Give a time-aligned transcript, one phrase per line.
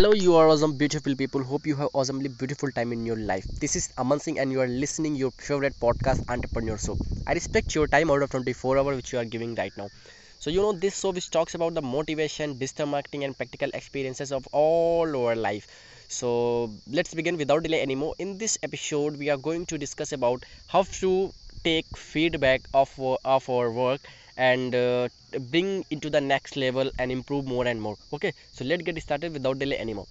[0.00, 1.42] Hello, you are awesome, beautiful people.
[1.44, 3.46] Hope you have awesomely beautiful time in your life.
[3.60, 6.98] This is Aman Singh, and you are listening your favorite podcast, Entrepreneur Show.
[7.26, 9.90] I respect your time out of 24 hours which you are giving right now.
[10.38, 14.32] So you know this show which talks about the motivation, digital marketing, and practical experiences
[14.32, 15.66] of all our life.
[16.08, 18.14] So let's begin without delay anymore.
[18.18, 23.50] In this episode, we are going to discuss about how to take feedback of of
[23.50, 24.00] our work
[24.36, 25.08] and uh,
[25.50, 27.96] bring into the next level and improve more and more.
[28.12, 30.06] Okay so let's get started without delay anymore.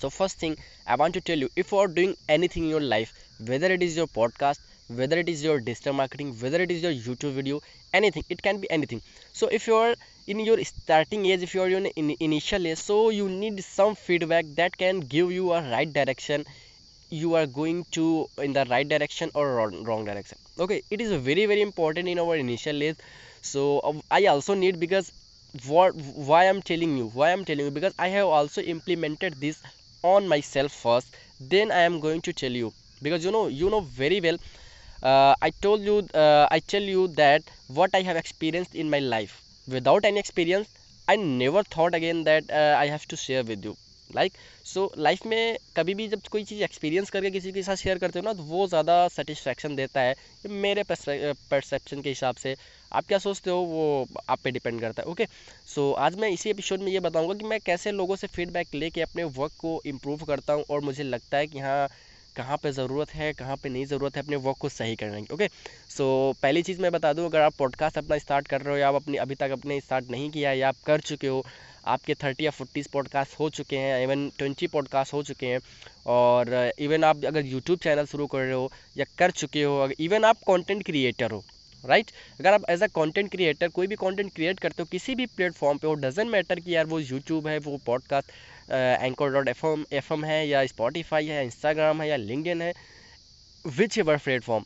[0.00, 0.56] So first thing
[0.86, 3.12] i want to tell you if you are doing anything in your life
[3.48, 4.60] whether it is your podcast
[5.00, 7.60] whether it is your digital marketing whether it is your youtube video
[7.92, 9.02] anything it can be anything.
[9.32, 9.94] So if you are
[10.26, 13.96] in your starting age if you are in, in initial age so you need some
[13.96, 16.44] feedback that can give you a right direction
[17.10, 20.38] you are going to in the right direction or wrong, direction.
[20.58, 22.96] Okay it is very very important in our initial age.
[23.42, 25.12] So uh, i also need because
[25.66, 25.94] what
[26.30, 29.62] why i'm telling you why i'm telling you because i have also implemented this
[30.02, 31.16] on myself first.
[31.40, 32.72] Then i am going to tell you.
[33.02, 34.38] Because you know you know very well
[35.02, 37.42] uh, i told you uh, i tell you that
[37.78, 39.40] what i have experienced in my life.
[39.76, 40.68] Without any experience
[41.08, 43.76] i never thought again that uh, i have to share with you
[44.10, 44.32] like
[44.64, 48.18] so life में कभी भी जब कोई चीज़ experience करके किसी के साथ share करते
[48.18, 50.14] हो ना तो वो ज़्यादा सेटिस्फेक्शन देता है
[50.62, 52.54] मेरे परसेप्शन के हिसाब से।
[52.92, 53.56] आप क्या सोचते हो?
[53.58, 55.26] वो आप पे डिपेंड करता है ओके
[55.74, 59.02] सो आज मैं इसी एपिसोड में ये बताऊँगा कि मैं कैसे लोगों से फीडबैक लेके
[59.02, 61.88] अपने वर्क को इम्प्रूव करता हूँ और मुझे लगता है कि हाँ
[62.36, 65.34] कहाँ पे ज़रूरत है, कहाँ पे नहीं ज़रूरत है अपने वर्क को सही करने की
[65.34, 65.46] ओके
[65.90, 66.06] सो
[66.42, 68.94] पहली चीज़ मैं बता दूँ, अगर आप पॉडकास्ट अपना स्टार्ट कर रहे हो या आप
[68.94, 71.44] अपनी, अभी तक अपने स्टार्ट नहीं किया या आप कर चुके हो
[71.86, 75.60] आपके थर्टी या फोर्टीज़ पॉडकास्ट हो चुके हैं इवन ट्वेंटी पॉडकास्ट हो चुके हैं,
[76.06, 79.94] और इवन आप अगर यूट्यूब चैनल शुरू कर रहे हो या कर चुके हो, अगर
[80.00, 81.44] इवन आप कंटेंट क्रिएटर हो
[81.84, 82.40] राइट right?
[82.40, 85.78] अगर आप एज अ कंटेंट क्रिएटर कोई भी कंटेंट क्रिएट करते हो, किसी भी प्लेटफॉर्म
[85.78, 88.30] पे वो डजेंट मैटर कि यार वो यूट्यूब है, वो podcast
[88.70, 92.72] anchor dot F M F M है, या स्पॉटीफाई है इंस्टाग्राम है, या लिंकड है
[93.64, 94.64] विच एवर प्लेटफॉर्म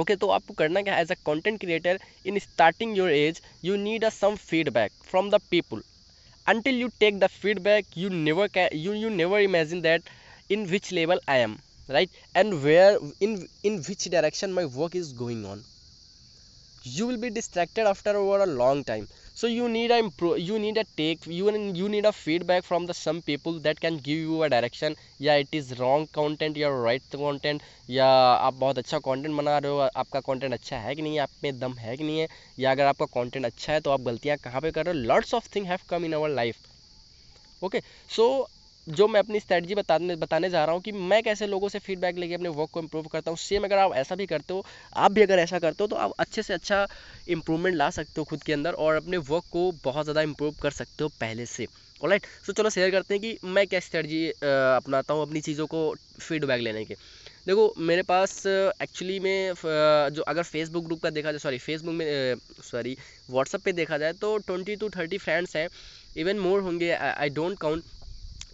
[0.00, 3.76] ओके तो आपको करना क्या है as a content creator in starting your age you
[3.76, 5.82] need a some feedback from the people
[6.46, 10.02] until you take the feedback you never can you you never imagine that
[10.48, 12.10] in which level i am right?
[12.34, 15.64] And where in in which direction my work is going on.
[16.84, 20.58] You will be distracted after over a long time so you need a improve you
[20.64, 24.18] need a take you you need a feedback from the some people that can give
[24.26, 28.98] you a direction yeah it is wrong content या right content या आप बहुत अच्छा
[28.98, 32.04] content बना रहे हो आपका content अच्छा है कि नहीं आप में दम है कि
[32.04, 32.28] नहीं है
[32.58, 35.34] या अगर आपका कंटेंट अच्छा है तो आप गलतियाँ कहाँ पे कर रहे हो lots
[35.34, 36.56] of thing have come in our life
[37.64, 37.80] okay
[38.16, 38.24] so
[38.86, 42.18] जो मैं अपनी स्ट्रैटी बताने बताने जा रहा हूँ कि मैं कैसे लोगों से फीडबैक
[42.18, 44.64] लेके अपने वर्क को इम्प्रूव करता हूँ। सेम अगर आप ऐसा भी करते हो,
[44.96, 46.86] आप भी अगर ऐसा करते हो तो आप अच्छे से अच्छा
[47.28, 50.70] इंप्रूवमेंट ला सकते हो खुद के अंदर और अपने वर्क को बहुत ज़्यादा इंप्रूव कर
[50.72, 51.66] सकते हो पहले से।
[52.00, 55.94] राइट सो चलो शेयर करते हैं कि मैं क्या स्ट्रेटजी अपनाता हूँ अपनी चीज़ों को
[56.18, 56.94] फीडबैक लेने के।
[57.46, 62.36] देखो, मेरे पास एक्चुअली में जो अगर फेसबुक ग्रुप का देखा जाए सॉरी फेसबुक में
[62.62, 62.96] सॉरी
[63.30, 65.68] व्हाट्सअप पे देखा जाए तो ट्वेंटी टू थर्टी फ्रेंड्स हैं।
[66.16, 67.84] इवन मोर होंगे आई डोंट काउंट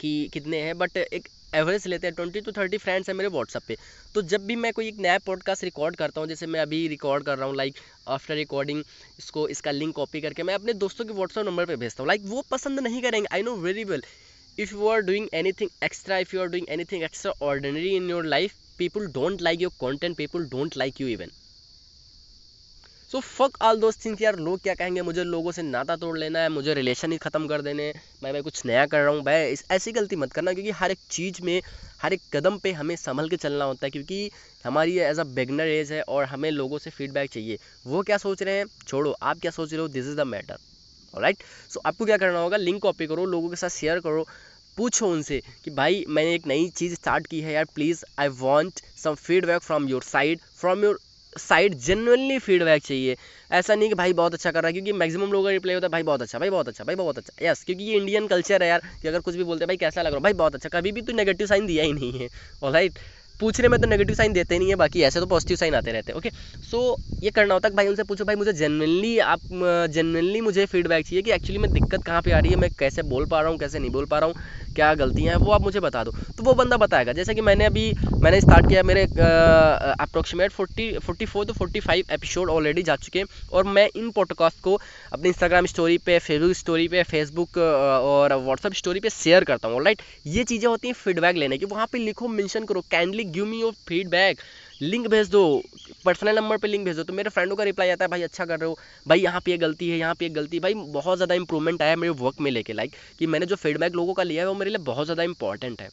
[0.00, 3.62] कि कितने हैं बट एक एवरेज लेते हैं ट्वेंटी टू थर्टी फ्रेंड्स हैं मेरे व्हाट्सअप
[3.68, 3.76] पे।
[4.14, 7.24] तो जब भी मैं कोई एक नया पॉडकास्ट रिकॉर्ड करता हूँ, जैसे मैं अभी रिकॉर्ड
[7.24, 7.74] कर रहा हूँ लाइक
[8.08, 8.82] आफ्टर रिकॉर्डिंग
[9.18, 12.22] इसको, इसका लिंक कॉपी करके मैं अपने दोस्तों के व्हाट्सअप नंबर पर भेजता हूँ। लाइक
[12.26, 14.02] वो पसंद नहीं करेंगे I know very well
[14.58, 17.02] if you are doing anything extra if you are doing anything
[17.42, 21.30] extraordinary in your life people don't like your content people don't like you even
[23.12, 25.02] so fuck all दोस्त things यार। लोग क्या कहेंगे?
[25.02, 27.92] मुझे लोगों से नाता तोड़ लेना है, मुझे रिलेशन ही ख़त्म कर देने
[28.22, 30.90] मैं भाई कुछ नया कर रहा हूँ। भाई, इस, ऐसी गलती मत करना, क्योंकि हर
[30.90, 31.60] एक चीज़ में,
[32.02, 34.30] हर एक कदम पे हमें संभल के चलना होता है, क्योंकि
[34.64, 38.42] हमारी एज अ बिगनर एज है और हमें लोगों से फीडबैक चाहिए। वो क्या सोच
[38.42, 38.66] रहे हैं?
[38.86, 39.88] छोड़ो, आप क्या सोच रहे हो?
[39.88, 40.56] This is the matter
[41.14, 42.56] right so आपको क्या करना होगा?
[42.56, 44.26] लिंक कॉपी करो, लोगों के साथ शेयर करो।
[44.76, 48.80] पूछो उनसे कि, भाई, मैंने एक नई चीज़ स्टार्ट की है यार please I want
[48.96, 50.98] some feedback from your side from your
[51.38, 53.16] side genuinely feedback चाहिए।
[53.52, 55.86] ऐसा नहीं कि भाई बहुत अच्छा कर रहा है, क्योंकि मैक्सिमम लोगों का रिप्लाई होता
[55.86, 58.62] है, भाई बहुत अच्छा भाई बहुत अच्छा भाई बहुत अच्छा। यस क्योंकि ये इंडियन कल्चर
[58.62, 60.22] है यार, कि अगर कुछ भी बोलते हैं, भाई कैसा लग रहा है?
[60.22, 62.28] भाई बहुत अच्छा कभी भी तो नेगेटिव साइन दिया ही नहीं है।
[62.62, 62.98] और राइट
[63.40, 66.12] पूछने में तो नेगेटिव साइन देते नहीं है, बाकी ऐसे तो पॉजिटिव साइन आते रहते
[66.12, 66.30] हैं ओके
[66.62, 69.40] सो ये करना होता है, भाई उनसे पूछो, भाई मुझे जनरली आप
[69.92, 73.02] जनरली मुझे फीडबैक चाहिए कि एक्चुअली मैं दिक्कत कहाँ पे आ रही है, मैं कैसे
[73.04, 75.62] बोल पा रहा हूँ, कैसे नहीं बोल पा रहा हूँ, क्या गलतियाँ हैं, वो आप
[75.62, 79.02] मुझे बता दो। तो वो बंदा बताएगा, जैसे कि मैंने अभी, मैंने स्टार्ट किया मेरे
[79.02, 84.10] approximate forty forty four two forty five episode already जा चुके हैं, और मैं इन
[84.10, 84.78] पॉडकास्ट को
[85.12, 89.82] अपने इंस्टाग्राम स्टोरी पे फेसबुक स्टोरी पे फेसबुक और व्हाट्सअप स्टोरी पे शेयर करता हूँ
[89.84, 93.46] राइट ये चीज़ें होती हैं फीडबैक लेने की, वहाँ पे लिखो मेंशन करो candidly give
[93.46, 94.40] me your feedback
[94.82, 95.62] link भेज दो.
[96.04, 97.02] पर्सनल नंबर पे लिंक भेज दो.
[97.02, 98.78] तो मेरे फ्रेंडों का रिप्लाई आता है, भाई अच्छा कर रहे हो.
[99.06, 101.96] भाई, यहाँ पे ये गलती है, यहाँ पे ये गलती भाई, बहुत ज़्यादा इंप्रूवमेंट आया
[101.96, 102.72] मेरे वर्क में लेके.
[102.72, 105.80] लाइक कि मैंने जो फीडबैक लोगों का लिया है, वो मेरे लिए बहुत ज़्यादा इंपॉर्टेंट
[105.80, 105.88] है.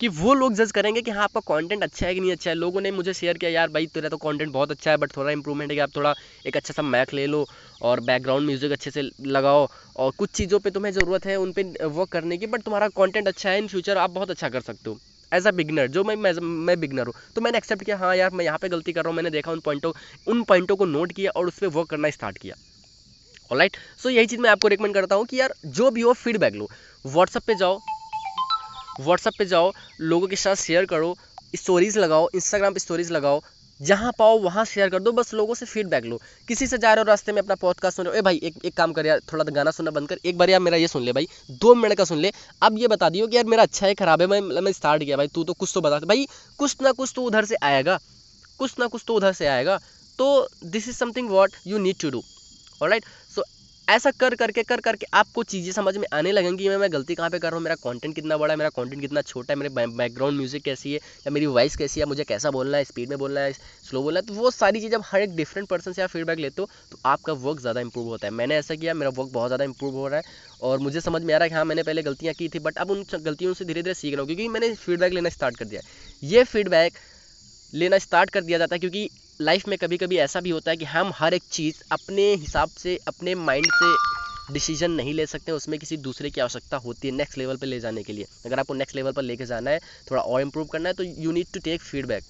[0.00, 2.54] कि वो लोग जज करेंगे कि हाँ आपका कंटेंट अच्छा है कि नहीं अच्छा है.
[2.56, 5.30] लोगों ने मुझे शेयर किया, यार, भाई, तेरा तो कंटेंट बहुत अच्छा है बट थोड़ा
[5.30, 6.14] इंप्रूवमेंट है कि आप थोड़ा
[6.46, 7.46] एक अच्छा सा मैक ले लो
[7.82, 11.86] और बैकग्राउंड म्यूज़िक अच्छे से लगाओ और कुछ चीज़ों पे तुम्हें ज़रूरत है उन पर
[11.86, 14.90] वर्क करने की बट तुम्हारा कॉन्टेंट अच्छा है इन फ्यूचर आप बहुत अच्छा कर सकते
[14.90, 14.98] हो.
[15.32, 18.44] एज अ बिगनर जो मैं मैं बिगनर हूँ। तो मैंने एक्सेप्ट किया हाँ यार, मैं
[18.44, 19.92] यहाँ पे गलती कर रहा हूँ, मैंने देखा उन पॉइंटों
[20.26, 22.54] उन पॉइंटों को नोट किया और उस पर वर्क करना स्टार्ट किया।
[23.50, 26.54] राइट सो यही चीज़ मैं आपको रिकमेंड करता हूँ कि यार, जो भी हो फीडबैक
[26.54, 26.68] लो।
[27.04, 27.78] व्हाट्सअप पे जाओ।
[29.00, 31.14] व्हाट्सअप पे जाओ, लोगों के साथ शेयर करो
[31.56, 33.42] स्टोरीज लगाओ इंस्टाग्राम पे स्टोरीज लगाओ
[33.82, 37.02] जहाँ पाओ, वहाँ शेयर कर दो, बस लोगों से फीडबैक लो। किसी से जा रहे
[37.02, 39.20] हो रास्ते में अपना पॉडकास्ट सुन रहे हो, ए भाई, एक एक काम कर यार,
[39.32, 41.96] थोड़ा गाना सुनना बंद कर, एक बार यार मेरा ये सुन ले भाई, दो मिनट
[41.98, 42.32] का सुन ले,
[42.62, 45.16] अब ये बता दियो कि यार मेरा अच्छा है, खराब है, मैं मैं स्टार्ट किया,
[45.16, 46.26] भाई, तू तो कुछ तो बता भाई,
[46.58, 47.98] कुछ ना कुछ तो उधर से आएगा,
[48.58, 49.78] कुछ ना कुछ तो उधर से आएगा।
[50.18, 52.22] तो this is something what you need to do
[52.82, 53.42] right so
[53.88, 57.30] ऐसा कर करके कर करके आपको चीज़ें समझ में आने लगेंगी मैं मैं गलती कहाँ
[57.30, 59.86] पे कर रहा हूँ, मेरा कंटेंट कितना बड़ा है, मेरा कंटेंट कितना छोटा है, मेरे
[59.88, 63.18] बैकग्राउंड म्यूज़िक कैसी है, या मेरी वॉइस कैसी है, मुझे कैसा बोलना है स्पीड में
[63.18, 66.02] बोलना है स्लो बोलना है तो वो सारी चीज़ जब हर एक डिफरेंट पर्सन से
[66.02, 69.10] आप फीडबैक लेते हो तो आपका वर्क ज़्यादा इंप्रूव होता है। मैंने ऐसा किया, मेरा
[69.12, 70.24] वर्क बहुत ज़्यादा इंप्रूव हो रहा है,
[70.62, 72.78] और मुझे समझ में आ रहा है कि हाँ मैंने पहले गलतियाँ की थी बट
[72.78, 75.64] अब उन गलतियों से धीरे धीरे सीख रहा हूँ, क्योंकि मैंने फीडबैक लेना स्टार्ट कर
[75.64, 75.80] दिया
[76.24, 76.98] ये फीडबैक
[77.72, 79.08] लेना स्टार्ट कर दिया जाता है, क्योंकि
[79.42, 82.70] लाइफ में कभी कभी ऐसा भी होता है कि हम हर एक चीज़ अपने हिसाब
[82.78, 83.94] से, अपने माइंड से
[84.52, 87.80] डिसीज़न नहीं ले सकते, उसमें किसी दूसरे की आवश्यकता होती है नेक्स्ट लेवल पर ले
[87.80, 89.80] जाने के लिए। अगर आपको नेक्स्ट लेवल पर लेके जाना है,
[90.10, 92.24] थोड़ा और इम्प्रूव करना है तो you need to take feedback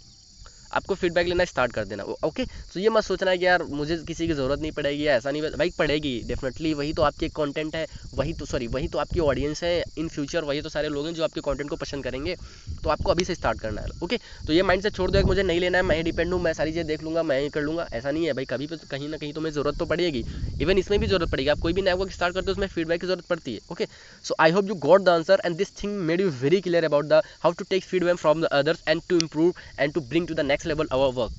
[0.73, 3.97] आपको फीडबैक लेना स्टार्ट कर देना। ओके तो ये मत सोचना है कि यार मुझे
[4.07, 7.77] किसी की ज़रूरत नहीं पड़ेगी या ऐसा नहीं, भाई पड़ेगी डेफिनेटली वही तो आपके कंटेंट
[7.77, 11.07] है, वही तो सॉरी वही तो आपकी ऑडियंस है इन फ्यूचर वही तो सारे लोग
[11.07, 12.37] हैं जो आपके कॉन्टेंट को पसंद करेंगे
[12.85, 15.27] तो आपको अभी से स्टार्ट करना है ओके तो ये माइंड से छोड़ दो कि
[15.27, 17.61] मुझे नहीं लेना है, मैं डिपेंड हूँ, मैं सारी चीज़ें देख लूँगा, मैं ही कर
[17.63, 20.25] लूँगा, ऐसा नहीं है भाई, कभी कहीं ना कहीं तुम्हें ज़रूरत तो पड़ेगी
[20.61, 23.07] इवन इसमें भी ज़रूरत पड़ेगी, आप कोई भी नेटवर्क स्टार्ट करते हो, उसमें फीडबैक की
[23.07, 23.87] ज़रूरत पड़ती है okay
[24.25, 27.05] so I hope you got the answer and this thing made you very clear about
[27.07, 30.35] the how to take feedback from the others and to improve and to bring to
[30.35, 31.33] the next next level our work.